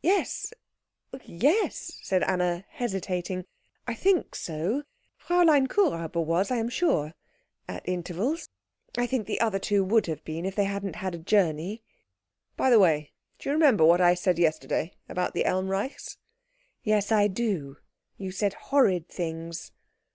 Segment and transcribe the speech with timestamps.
[0.00, 0.54] "Yes
[1.12, 3.44] oh yes" said Anna, hesitating,
[3.86, 4.84] "I think so.
[5.22, 7.12] Fräulein Kuhräuber was, I am sure,
[7.68, 8.48] at intervals.
[8.96, 11.82] I think the other two would have been if they hadn't had a journey."
[12.56, 16.16] "By the way, do you remember what I said yesterday about the Elmreichs?"
[16.82, 17.76] "Yes, I do.
[18.16, 19.72] You said horrid things."